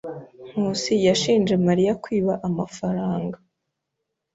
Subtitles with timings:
[0.49, 3.37] Nkusi yashinje Mariya kwiba amafaranga.